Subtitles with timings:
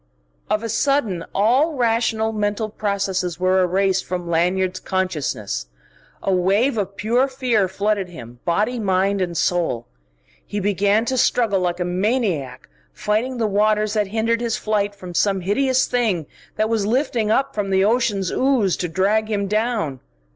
[0.49, 5.67] Of a sudden all rational mental processes were erased from Lanyard's consciousness.
[6.23, 9.85] A wave of pure fear flooded him, body, mind, and soul.
[10.43, 15.13] He began to struggle like a maniac, fighting the waters that hindered his flight from
[15.13, 16.25] some hideous thing
[16.55, 19.99] that was lifting up from the ocean's ooze to drag him down.